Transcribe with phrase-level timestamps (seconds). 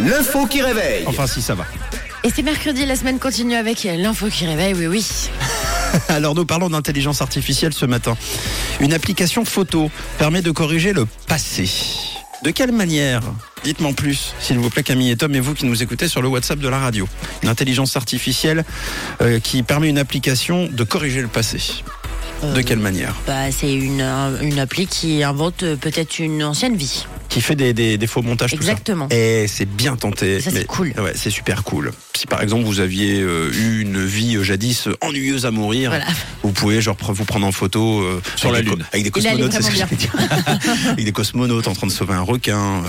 [0.00, 1.04] L'info qui réveille.
[1.06, 1.64] Enfin, si ça va.
[2.24, 5.06] Et c'est mercredi, la semaine continue avec l'info qui réveille, oui, oui.
[6.08, 8.16] Alors nous parlons d'intelligence artificielle ce matin.
[8.80, 11.70] Une application photo permet de corriger le passé.
[12.42, 13.22] De quelle manière
[13.62, 16.20] Dites-moi en plus, s'il vous plaît, Camille et Tom, et vous qui nous écoutez sur
[16.20, 17.08] le WhatsApp de la radio.
[17.42, 18.64] Une intelligence artificielle
[19.22, 21.60] euh, qui permet une application de corriger le passé.
[22.52, 26.76] De quelle manière Bah, c'est une, un- une appli qui invente euh, peut-être une ancienne
[26.76, 27.06] vie.
[27.28, 28.70] Qui fait des, des- des faux montages tout ça.
[28.72, 29.08] Exactement.
[29.10, 30.40] Et c'est bien tenté.
[30.40, 30.92] Ça, c'est cool.
[30.98, 31.92] Ouais, c'est super cool.
[32.34, 36.06] Par exemple vous aviez euh, eu une vie euh, jadis euh, ennuyeuse à mourir, Voilà.
[36.42, 38.84] vous pouvez genre vous prendre en photo euh, Sur avec la Lune.
[38.92, 40.88] avec des cosmonautes, c'est ce que vraiment j'allais dire.
[40.90, 42.88] avec des cosmonautes en train de sauver un requin, euh,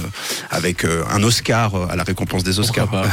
[0.50, 2.88] avec euh, un Oscar euh, à la récompense des Oscars.
[2.90, 3.08] Pourquoi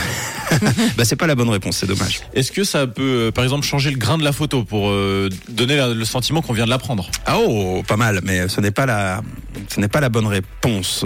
[0.97, 2.21] bah c'est pas la bonne réponse, c'est dommage.
[2.33, 5.29] Est-ce que ça peut, euh, par exemple, changer le grain de la photo pour euh,
[5.51, 8.63] donner la- le sentiment qu'on vient de la prendre Ah oh, pas mal, mais ce
[8.63, 9.21] n'est pas la,
[9.69, 11.05] ce n'est pas la bonne réponse.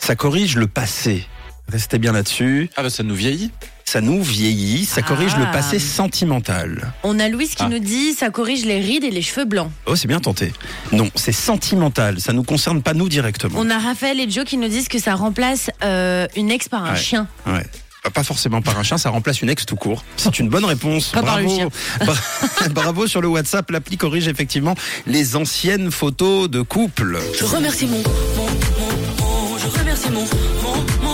[0.00, 1.24] Ça corrige le passé.
[1.70, 2.70] Restez bien là-dessus.
[2.76, 3.52] Ah bah ça nous vieillit.
[3.94, 5.52] Ça nous vieillit, ça corrige le Ah.
[5.52, 6.92] passé sentimental.
[7.04, 7.68] On a Louise qui Ah.
[7.68, 9.70] nous dit ça corrige les rides et les cheveux blancs.
[9.86, 10.52] Oh, c'est bien tenté.
[10.90, 12.18] Non, c'est sentimental.
[12.20, 13.56] Ça nous concerne pas nous directement.
[13.56, 16.84] On a Raphaël et Joe qui nous disent que ça remplace euh, une ex par
[16.84, 16.98] un Ouais.
[16.98, 17.28] chien.
[17.46, 17.64] Ouais.
[18.12, 20.02] Pas forcément par un chien, ça remplace une ex tout court.
[20.16, 21.10] C'est une bonne réponse.
[21.10, 21.70] Pas par le Bravo.
[22.72, 23.70] Bravo sur le WhatsApp.
[23.70, 24.74] L'appli corrige effectivement
[25.06, 27.16] les anciennes photos de couple.
[27.38, 31.13] Je remercie mon, mon, mon, mon, je remercie mon, mon, mon,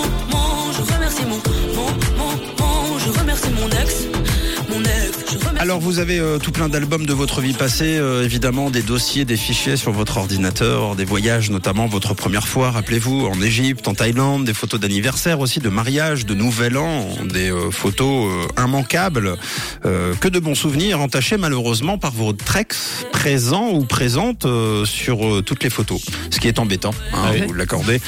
[5.61, 9.25] Alors vous avez euh, tout plein d'albums de votre vie passée, euh, évidemment des dossiers,
[9.25, 13.93] des fichiers sur votre ordinateur, des voyages notamment votre première fois, rappelez-vous, en Égypte, en
[13.93, 19.37] Thaïlande, des photos d'anniversaire aussi, de mariage, de nouvel an, des euh, photos immanquables,
[19.85, 25.25] euh, que de bons souvenirs entachés malheureusement par votre ex présent ou présente euh, sur
[25.25, 26.01] euh, toutes les photos.
[26.29, 27.41] Ce qui est embêtant, hein, Ah oui.
[27.47, 27.99] vous l'accordez.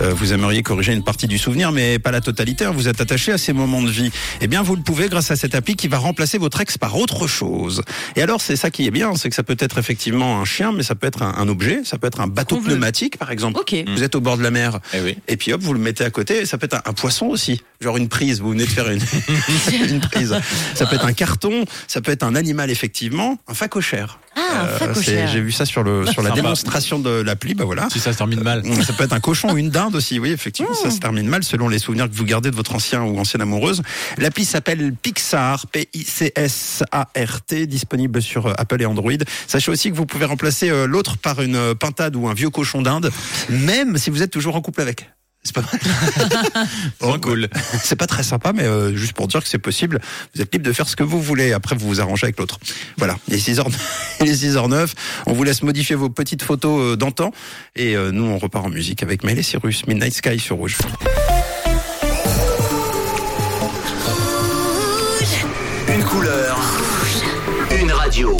[0.00, 2.64] Euh, vous aimeriez corriger une partie du souvenir, mais pas la totalité.
[2.64, 2.72] hein.
[2.74, 4.10] Vous êtes attaché à ces moments de vie.
[4.40, 6.96] Eh bien, vous le pouvez grâce à cette appli qui va remplacer votre ex par
[6.96, 7.82] autre chose.
[8.16, 10.72] Et alors, c'est ça qui est bien, c'est que ça peut être effectivement un chien,
[10.72, 12.68] mais ça peut être un, un objet, ça peut être un bateau veut.
[12.68, 13.58] pneumatique, par exemple.
[13.60, 13.74] Ok.
[13.94, 14.78] Vous êtes au bord de la mer.
[14.94, 15.16] Eh oui.
[15.28, 16.46] Et puis hop, vous le mettez à côté.
[16.46, 18.40] Ça peut être un, un poisson aussi, genre une prise.
[18.40, 19.00] Vous venez de faire une,
[19.90, 20.34] une prise.
[20.74, 24.20] Ça peut être un carton, ça peut être un animal effectivement, un facochère.
[24.36, 25.28] Ah, un Euh, facochère.
[25.28, 27.52] J'ai vu ça sur le sur la démonstration de l'appli.
[27.54, 27.88] Bah voilà.
[27.92, 28.62] Si ça se termine mal.
[28.86, 31.44] Ça peut être un cochon ou une dinde aussi, oui, effectivement, ça se termine mal
[31.44, 33.82] selon les souvenirs que vous gardez de votre ancien ou ancienne amoureuse.
[34.16, 39.12] L'appli s'appelle Pixar, P-I-C-S-A-R-T, disponible sur euh, Apple et Android.
[39.46, 42.80] Sachez aussi que vous pouvez remplacer euh, l'autre par une pintade ou un vieux cochon
[42.82, 43.10] d'Inde,
[43.50, 45.10] même si vous êtes toujours en couple avec.
[45.42, 47.20] C'est pas mal.
[47.22, 47.48] Cool.
[47.82, 50.00] C'est pas très sympa, mais euh, juste pour dire que c'est possible.
[50.34, 51.52] Vous êtes libre de faire ce que vous voulez.
[51.52, 52.58] Après, vous vous arrangez avec l'autre.
[52.96, 53.16] Voilà.
[53.28, 53.66] Il est 6h,
[54.20, 54.92] il est 6h09.
[55.26, 57.32] On vous laisse modifier vos petites photos euh, d'antan.
[57.76, 59.86] Et euh, nous, on repart en musique avec Maël et Cyrus.
[59.86, 60.78] Midnight Sky sur Rouge.
[65.88, 66.58] Une couleur.
[67.80, 68.36] Une radio.